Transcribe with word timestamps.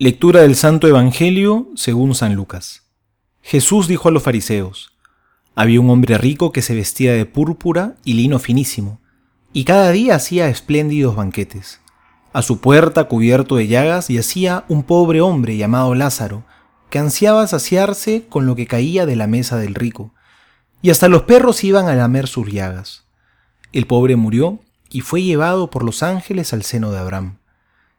Lectura 0.00 0.42
del 0.42 0.54
Santo 0.54 0.86
Evangelio 0.86 1.70
según 1.74 2.14
San 2.14 2.36
Lucas. 2.36 2.84
Jesús 3.42 3.88
dijo 3.88 4.08
a 4.08 4.12
los 4.12 4.22
fariseos, 4.22 4.96
Había 5.56 5.80
un 5.80 5.90
hombre 5.90 6.16
rico 6.18 6.52
que 6.52 6.62
se 6.62 6.76
vestía 6.76 7.14
de 7.14 7.26
púrpura 7.26 7.96
y 8.04 8.12
lino 8.12 8.38
finísimo, 8.38 9.00
y 9.52 9.64
cada 9.64 9.90
día 9.90 10.14
hacía 10.14 10.50
espléndidos 10.50 11.16
banquetes. 11.16 11.80
A 12.32 12.42
su 12.42 12.60
puerta, 12.60 13.08
cubierto 13.08 13.56
de 13.56 13.66
llagas, 13.66 14.06
yacía 14.06 14.64
un 14.68 14.84
pobre 14.84 15.20
hombre 15.20 15.56
llamado 15.56 15.96
Lázaro, 15.96 16.44
que 16.90 17.00
ansiaba 17.00 17.44
saciarse 17.48 18.24
con 18.28 18.46
lo 18.46 18.54
que 18.54 18.68
caía 18.68 19.04
de 19.04 19.16
la 19.16 19.26
mesa 19.26 19.58
del 19.58 19.74
rico, 19.74 20.14
y 20.80 20.90
hasta 20.90 21.08
los 21.08 21.22
perros 21.22 21.64
iban 21.64 21.88
a 21.88 21.96
lamer 21.96 22.28
sus 22.28 22.52
llagas. 22.52 23.02
El 23.72 23.88
pobre 23.88 24.14
murió 24.14 24.60
y 24.90 25.00
fue 25.00 25.24
llevado 25.24 25.70
por 25.70 25.82
los 25.82 26.04
ángeles 26.04 26.52
al 26.52 26.62
seno 26.62 26.92
de 26.92 26.98
Abraham. 26.98 27.38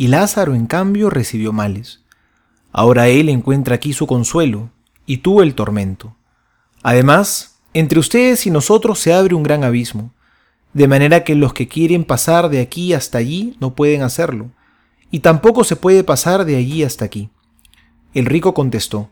y 0.00 0.06
Lázaro 0.06 0.54
en 0.54 0.64
cambio 0.64 1.10
recibió 1.10 1.52
males. 1.52 2.00
Ahora 2.72 3.08
él 3.08 3.28
encuentra 3.28 3.74
aquí 3.74 3.92
su 3.92 4.06
consuelo, 4.06 4.70
y 5.04 5.18
tú 5.18 5.42
el 5.42 5.54
tormento. 5.54 6.16
Además, 6.82 7.60
entre 7.74 7.98
ustedes 7.98 8.46
y 8.46 8.50
nosotros 8.50 8.98
se 8.98 9.12
abre 9.12 9.34
un 9.34 9.42
gran 9.42 9.62
abismo, 9.62 10.14
de 10.72 10.88
manera 10.88 11.22
que 11.22 11.34
los 11.34 11.52
que 11.52 11.68
quieren 11.68 12.04
pasar 12.04 12.48
de 12.48 12.62
aquí 12.62 12.94
hasta 12.94 13.18
allí 13.18 13.58
no 13.60 13.74
pueden 13.74 14.00
hacerlo, 14.00 14.50
y 15.10 15.18
tampoco 15.18 15.64
se 15.64 15.76
puede 15.76 16.02
pasar 16.02 16.46
de 16.46 16.56
allí 16.56 16.82
hasta 16.82 17.04
aquí. 17.04 17.28
El 18.14 18.24
rico 18.24 18.54
contestó, 18.54 19.10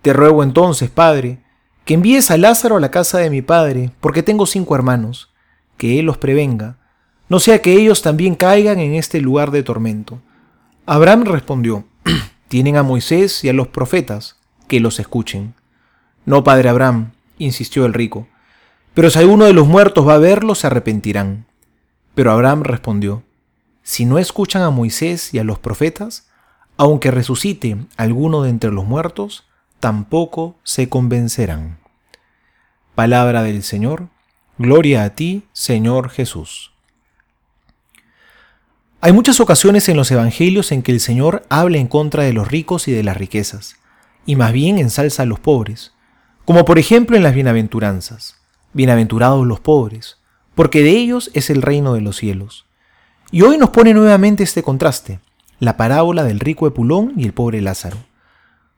Te 0.00 0.14
ruego 0.14 0.42
entonces, 0.42 0.88
padre, 0.88 1.42
que 1.84 1.92
envíes 1.92 2.30
a 2.30 2.38
Lázaro 2.38 2.78
a 2.78 2.80
la 2.80 2.90
casa 2.90 3.18
de 3.18 3.28
mi 3.28 3.42
padre, 3.42 3.90
porque 4.00 4.22
tengo 4.22 4.46
cinco 4.46 4.74
hermanos, 4.74 5.34
que 5.76 5.98
él 5.98 6.06
los 6.06 6.16
prevenga, 6.16 6.78
no 7.28 7.40
sea 7.40 7.62
que 7.62 7.72
ellos 7.72 8.02
también 8.02 8.34
caigan 8.34 8.78
en 8.78 8.94
este 8.94 9.20
lugar 9.20 9.50
de 9.50 9.62
tormento. 9.62 10.20
Abraham 10.86 11.24
respondió, 11.24 11.84
tienen 12.48 12.76
a 12.76 12.82
Moisés 12.82 13.42
y 13.44 13.48
a 13.48 13.52
los 13.52 13.68
profetas, 13.68 14.36
que 14.68 14.80
los 14.80 15.00
escuchen. 15.00 15.54
No, 16.26 16.44
padre 16.44 16.68
Abraham, 16.68 17.12
insistió 17.38 17.86
el 17.86 17.94
rico, 17.94 18.28
pero 18.94 19.10
si 19.10 19.18
alguno 19.18 19.44
de 19.44 19.52
los 19.52 19.66
muertos 19.66 20.06
va 20.06 20.14
a 20.14 20.18
verlos, 20.18 20.60
se 20.60 20.68
arrepentirán. 20.68 21.46
Pero 22.14 22.30
Abraham 22.30 22.62
respondió, 22.62 23.24
si 23.82 24.04
no 24.04 24.18
escuchan 24.18 24.62
a 24.62 24.70
Moisés 24.70 25.34
y 25.34 25.38
a 25.38 25.44
los 25.44 25.58
profetas, 25.58 26.28
aunque 26.76 27.10
resucite 27.10 27.76
alguno 27.96 28.42
de 28.42 28.50
entre 28.50 28.70
los 28.70 28.84
muertos, 28.84 29.46
tampoco 29.80 30.56
se 30.62 30.88
convencerán. 30.88 31.78
Palabra 32.94 33.42
del 33.42 33.62
Señor, 33.62 34.08
gloria 34.58 35.04
a 35.04 35.10
ti, 35.10 35.44
Señor 35.52 36.10
Jesús. 36.10 36.73
Hay 39.04 39.12
muchas 39.12 39.38
ocasiones 39.38 39.90
en 39.90 39.98
los 39.98 40.10
Evangelios 40.10 40.72
en 40.72 40.80
que 40.80 40.90
el 40.90 40.98
Señor 40.98 41.44
habla 41.50 41.76
en 41.76 41.88
contra 41.88 42.22
de 42.22 42.32
los 42.32 42.48
ricos 42.48 42.88
y 42.88 42.92
de 42.92 43.02
las 43.02 43.18
riquezas, 43.18 43.76
y 44.24 44.34
más 44.34 44.50
bien 44.50 44.78
ensalza 44.78 45.24
a 45.24 45.26
los 45.26 45.40
pobres, 45.40 45.92
como 46.46 46.64
por 46.64 46.78
ejemplo 46.78 47.14
en 47.14 47.22
las 47.22 47.34
bienaventuranzas. 47.34 48.40
Bienaventurados 48.72 49.46
los 49.46 49.60
pobres, 49.60 50.16
porque 50.54 50.82
de 50.82 50.92
ellos 50.92 51.30
es 51.34 51.50
el 51.50 51.60
reino 51.60 51.92
de 51.92 52.00
los 52.00 52.16
cielos. 52.16 52.64
Y 53.30 53.42
hoy 53.42 53.58
nos 53.58 53.68
pone 53.68 53.92
nuevamente 53.92 54.42
este 54.42 54.62
contraste, 54.62 55.20
la 55.58 55.76
parábola 55.76 56.24
del 56.24 56.40
rico 56.40 56.66
Epulón 56.66 57.12
y 57.14 57.26
el 57.26 57.34
pobre 57.34 57.60
Lázaro. 57.60 57.98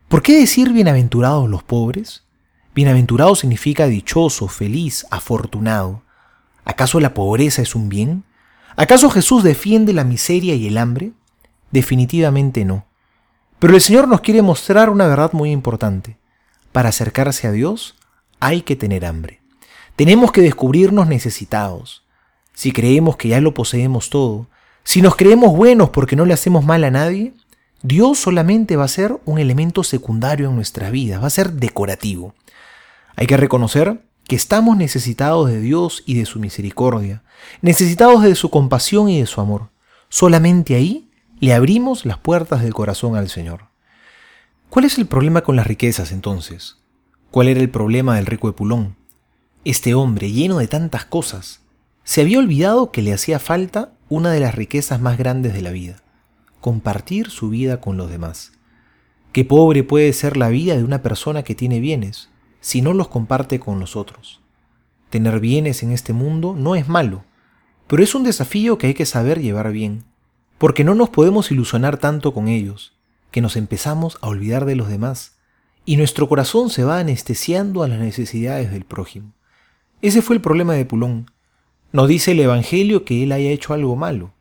¿Por 0.09 0.23
qué 0.23 0.41
decir 0.41 0.73
bienaventurados 0.73 1.49
los 1.49 1.63
pobres? 1.63 2.25
Bienaventurado 2.75 3.37
significa 3.37 3.87
dichoso, 3.87 4.49
feliz, 4.49 5.07
afortunado. 5.13 6.03
¿Acaso 6.65 6.99
la 6.99 7.15
pobreza 7.15 7.63
es 7.63 7.77
un 7.77 7.89
bien? 7.89 8.25
¿Acaso 8.77 9.09
Jesús 9.09 9.43
defiende 9.43 9.95
la 9.95 10.05
miseria 10.05 10.55
y 10.55 10.67
el 10.67 10.77
hambre? 10.77 11.13
Definitivamente 11.71 12.65
no. 12.67 12.87
Pero 13.59 13.75
el 13.75 13.81
Señor 13.81 14.07
nos 14.07 14.21
quiere 14.21 14.43
mostrar 14.43 14.91
una 14.91 15.07
verdad 15.07 15.33
muy 15.33 15.51
importante. 15.51 16.19
Para 16.73 16.91
acercarse 16.91 17.47
a 17.47 17.53
Dios 17.53 17.97
hay 18.39 18.61
que 18.61 18.77
tener 18.77 19.07
hambre. 19.07 19.41
Tenemos 19.97 20.31
que 20.31 20.43
descubrirnos 20.43 21.07
necesitados. 21.07 22.05
Si 22.53 22.71
creemos 22.71 23.17
que 23.17 23.29
ya 23.29 23.41
lo 23.41 23.55
poseemos 23.55 24.11
todo, 24.11 24.47
si 24.85 25.01
nos 25.01 25.17
creemos 25.17 25.57
buenos 25.57 25.89
porque 25.89 26.17
no 26.17 26.27
le 26.27 26.35
hacemos 26.35 26.65
mal 26.65 26.85
a 26.85 26.91
nadie, 26.91 27.33
Dios 27.83 28.19
solamente 28.19 28.77
va 28.77 28.85
a 28.85 28.89
ser 28.89 29.19
un 29.25 29.39
elemento 29.39 29.85
secundario 29.85 30.49
en 30.51 30.55
nuestras 30.55 30.93
vidas, 30.93 31.23
va 31.23 31.29
a 31.29 31.31
ser 31.31 31.53
decorativo. 31.53 32.35
Hay 33.17 33.27
que 33.27 33.39
reconocer 33.39 34.06
que 34.27 34.37
estamos 34.37 34.77
necesitados 34.77 35.49
de 35.49 35.61
Dios 35.61 36.03
y 36.07 36.15
de 36.15 36.27
su 36.27 36.41
misericordia, 36.41 37.23
necesitados 37.63 38.23
de 38.23 38.35
su 38.35 38.51
compasión 38.51 39.09
y 39.09 39.21
de 39.21 39.27
su 39.27 39.41
amor. 39.41 39.71
Solamente 40.09 40.75
ahí 40.75 41.11
le 41.39 41.55
abrimos 41.55 42.05
las 42.05 42.19
puertas 42.19 42.63
del 42.63 42.75
corazón 42.75 43.17
al 43.17 43.29
Señor. 43.29 43.67
¿Cuál 44.69 44.85
es 44.85 44.99
el 44.99 45.07
problema 45.07 45.43
con 45.43 45.55
las 45.55 45.67
riquezas 45.67 46.11
entonces? 46.11 46.79
¿Cuál 47.31 47.49
era 47.49 47.61
el 47.61 47.71
problema 47.71 48.17
del 48.17 48.27
rico 48.27 48.49
Epulón? 48.49 48.97
Este 49.65 49.95
hombre, 49.95 50.33
lleno 50.33 50.59
de 50.59 50.69
tantas 50.69 51.05
cosas, 51.05 51.61
se 52.03 52.21
había 52.21 52.39
olvidado 52.39 52.91
que 52.91 53.03
le 53.03 53.13
hacía 53.13 53.39
falta 53.39 53.93
una 54.09 54.31
de 54.31 54.41
las 54.41 54.55
riquezas 54.55 55.01
más 55.01 55.19
grandes 55.19 55.53
de 55.55 55.63
la 55.63 55.71
vida, 55.71 56.03
compartir 56.61 57.31
su 57.31 57.49
vida 57.49 57.81
con 57.81 57.97
los 57.97 58.11
demás. 58.11 58.53
Qué 59.33 59.45
pobre 59.45 59.83
puede 59.83 60.13
ser 60.13 60.37
la 60.37 60.49
vida 60.49 60.77
de 60.77 60.85
una 60.85 61.03
persona 61.03 61.43
que 61.43 61.55
tiene 61.55 61.81
bienes, 61.81 62.31
si 62.67 62.83
no 62.83 62.95
los 62.95 63.07
comparte 63.07 63.61
con 63.61 63.79
los 63.79 63.95
otros. 63.95 64.41
Tener 65.09 65.39
bienes 65.39 65.85
en 65.85 65.93
este 65.93 66.13
mundo 66.13 66.57
no 66.59 66.75
es 66.75 66.89
malo, 66.89 67.23
pero 67.87 68.03
es 68.03 68.13
un 68.17 68.25
desafío 68.25 68.77
que 68.77 68.89
hay 68.89 68.95
que 68.95 69.07
saber 69.07 69.41
llevar 69.41 69.71
bien, 69.71 70.03
porque 70.59 70.83
no 70.83 70.97
nos 70.97 71.11
podemos 71.11 71.53
ilusionar 71.53 71.99
tanto 71.99 72.35
con 72.35 72.49
ellos, 72.49 72.97
que 73.31 73.41
nos 73.41 73.55
empezamos 73.55 74.19
a 74.21 74.27
olvidar 74.27 74.65
de 74.65 74.75
los 74.75 74.89
demás, 74.89 75.37
y 75.85 75.97
nuestro 75.97 76.29
corazón 76.29 76.69
se 76.69 76.83
va 76.83 76.99
anestesiando 76.99 77.85
a 77.85 77.89
las 77.89 78.01
necesidades 78.01 78.73
del 78.73 78.85
prójimo. 78.85 79.33
Ese 80.03 80.21
fue 80.21 80.35
el 80.35 80.43
problema 80.43 80.75
de 80.75 80.87
Pulón. 80.87 81.31
No 81.93 82.09
dice 82.09 82.33
el 82.33 82.41
Evangelio 82.41 83.05
que 83.05 83.23
él 83.23 83.31
haya 83.31 83.51
hecho 83.51 83.75
algo 83.75 83.95
malo, 83.95 84.33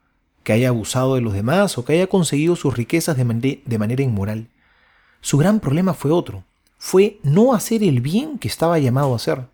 que 0.41 0.51
haya 0.51 0.69
abusado 0.69 1.13
de 1.13 1.21
los 1.21 1.33
demás 1.33 1.77
o 1.77 1.85
que 1.85 1.93
haya 1.93 2.07
conseguido 2.07 2.55
sus 2.55 2.75
riquezas 2.75 3.17
de, 3.17 3.77
manera 3.77 4.01
inmoral. 4.01 4.49
Su 5.21 5.37
gran 5.37 5.59
problema 5.59 5.93
fue 5.93 6.09
otro, 6.09 6.43
fue 6.85 7.19
no 7.23 7.55
hacer 7.55 7.81
el 7.81 7.99
bien 7.99 8.37
que 8.37 8.47
estaba 8.47 8.77
llamado 8.77 9.13
a 9.13 9.15
hacer. 9.15 9.47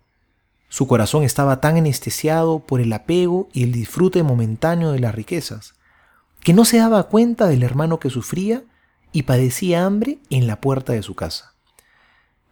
Su 0.68 0.86
corazón 0.86 1.24
estaba 1.24 1.62
tan 1.62 1.78
anestesiado 1.78 2.58
por 2.58 2.82
el 2.82 2.92
apego 2.92 3.48
y 3.54 3.62
el 3.62 3.72
disfrute 3.72 4.22
momentáneo 4.22 4.92
de 4.92 4.98
las 4.98 5.14
riquezas, 5.14 5.72
que 6.40 6.52
no 6.52 6.66
se 6.66 6.76
daba 6.76 7.04
cuenta 7.04 7.46
del 7.46 7.62
hermano 7.62 7.98
que 7.98 8.10
sufría 8.10 8.64
y 9.12 9.22
padecía 9.22 9.86
hambre 9.86 10.18
en 10.28 10.46
la 10.46 10.60
puerta 10.60 10.92
de 10.92 11.02
su 11.02 11.14
casa. 11.14 11.54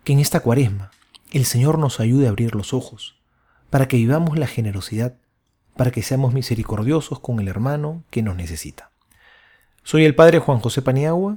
Que 0.03 0.15
en 0.15 0.19
esta 0.19 0.41
cuaresma 0.41 0.93
el 1.31 1.45
Señor 1.45 1.79
nos 1.79 2.01
ayude 2.01 2.25
a 2.25 2.31
abrir 2.31 2.55
los 2.55 2.73
ojos, 2.73 3.21
para 3.69 3.87
que 3.87 3.99
vivamos 3.99 4.39
la 4.39 4.47
generosidad, 4.47 5.15
para 5.77 5.91
que 5.91 6.03
seamos 6.03 6.33
misericordiosos 6.33 7.21
con 7.21 7.39
el 7.39 7.49
hermano 7.49 8.03
que 8.09 8.23
nos 8.23 8.35
necesita. 8.35 8.93
Soy 9.83 10.07
el 10.07 10.15
Padre 10.15 10.39
Juan 10.39 10.61
José 10.61 10.81
Paniagua 10.81 11.37